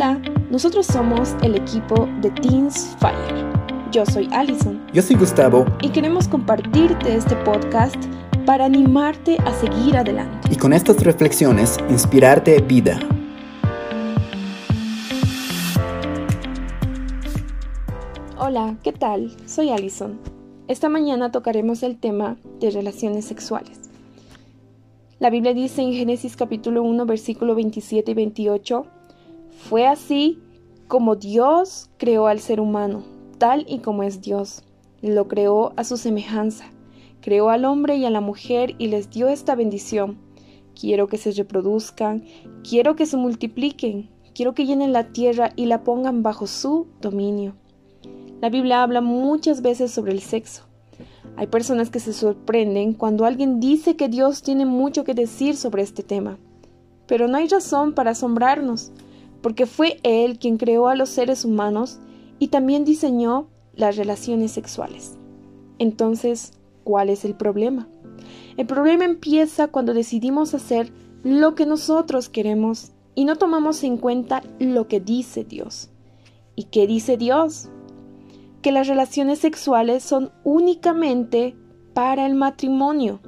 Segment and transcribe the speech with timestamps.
[0.00, 3.44] Hola, nosotros somos el equipo de Teens Fire.
[3.90, 4.80] Yo soy Allison.
[4.92, 5.66] Yo soy Gustavo.
[5.82, 7.96] Y queremos compartirte este podcast
[8.46, 10.50] para animarte a seguir adelante.
[10.52, 13.00] Y con estas reflexiones, inspirarte vida.
[18.38, 19.32] Hola, ¿qué tal?
[19.46, 20.20] Soy Allison.
[20.68, 23.80] Esta mañana tocaremos el tema de relaciones sexuales.
[25.18, 28.86] La Biblia dice en Génesis capítulo 1 versículo 27 y 28,
[29.58, 30.38] fue así
[30.86, 33.02] como Dios creó al ser humano,
[33.38, 34.62] tal y como es Dios.
[35.02, 36.72] Lo creó a su semejanza.
[37.20, 40.16] Creó al hombre y a la mujer y les dio esta bendición.
[40.78, 42.24] Quiero que se reproduzcan,
[42.66, 47.54] quiero que se multipliquen, quiero que llenen la tierra y la pongan bajo su dominio.
[48.40, 50.62] La Biblia habla muchas veces sobre el sexo.
[51.36, 55.82] Hay personas que se sorprenden cuando alguien dice que Dios tiene mucho que decir sobre
[55.82, 56.38] este tema.
[57.06, 58.92] Pero no hay razón para asombrarnos,
[59.42, 61.98] porque fue Él quien creó a los seres humanos
[62.38, 65.16] y también diseñó las relaciones sexuales.
[65.78, 66.52] Entonces,
[66.84, 67.88] ¿cuál es el problema?
[68.56, 74.42] El problema empieza cuando decidimos hacer lo que nosotros queremos y no tomamos en cuenta
[74.58, 75.90] lo que dice Dios.
[76.56, 77.68] ¿Y qué dice Dios?
[78.62, 81.56] que las relaciones sexuales son únicamente
[81.94, 83.20] para el matrimonio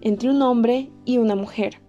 [0.00, 1.80] entre un hombre y una mujer.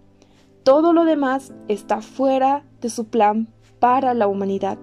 [0.62, 3.48] Todo lo demás está fuera de su plan
[3.84, 4.78] para la humanidad.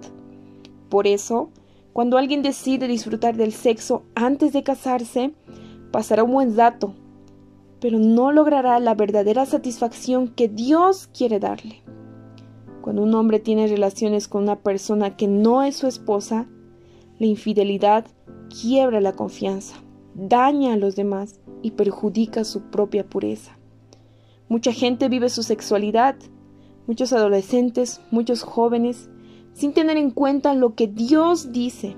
[0.88, 1.50] Por eso,
[1.92, 5.32] cuando alguien decide disfrutar del sexo antes de casarse,
[5.90, 6.94] pasará un buen dato,
[7.80, 11.82] pero no logrará la verdadera satisfacción que Dios quiere darle.
[12.80, 16.46] Cuando un hombre tiene relaciones con una persona que no es su esposa,
[17.18, 18.06] la infidelidad
[18.50, 19.74] quiebra la confianza,
[20.14, 23.58] daña a los demás y perjudica su propia pureza.
[24.48, 26.14] Mucha gente vive su sexualidad,
[26.86, 29.08] muchos adolescentes, muchos jóvenes,
[29.54, 31.96] sin tener en cuenta lo que Dios dice.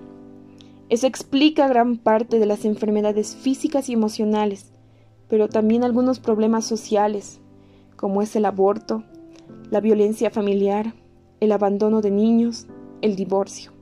[0.89, 4.73] Eso explica gran parte de las enfermedades físicas y emocionales,
[5.29, 7.41] pero también algunos problemas sociales,
[7.97, 9.05] como es el aborto,
[9.71, 10.95] la violencia familiar,
[11.41, 12.67] el abandono de niños,
[13.01, 13.75] el divorcio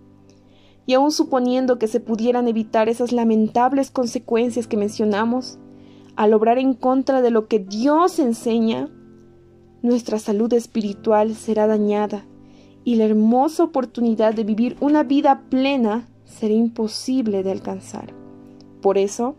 [0.87, 5.59] y aun suponiendo que se pudieran evitar esas lamentables consecuencias que mencionamos,
[6.17, 8.89] al obrar en contra de lo que Dios enseña,
[9.83, 12.25] nuestra salud espiritual será dañada
[12.85, 18.15] y la hermosa oportunidad de vivir una vida plena será imposible de alcanzar.
[18.81, 19.37] Por eso,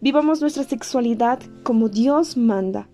[0.00, 2.88] vivamos nuestra sexualidad como Dios manda.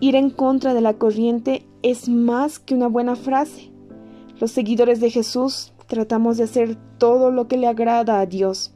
[0.00, 3.70] Ir en contra de la corriente es más que una buena frase.
[4.40, 8.72] Los seguidores de Jesús tratamos de hacer todo lo que le agrada a Dios,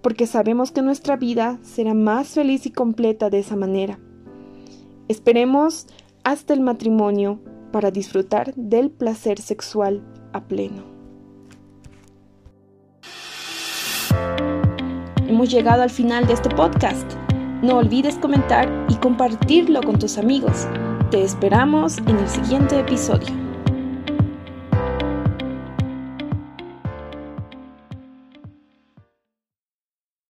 [0.00, 3.98] porque sabemos que nuestra vida será más feliz y completa de esa manera.
[5.08, 5.86] Esperemos
[6.24, 7.40] hasta el matrimonio
[7.72, 10.02] para disfrutar del placer sexual
[10.32, 10.84] a pleno.
[15.26, 17.10] Hemos llegado al final de este podcast.
[17.62, 20.66] No olvides comentar y compartirlo con tus amigos.
[21.10, 23.41] Te esperamos en el siguiente episodio.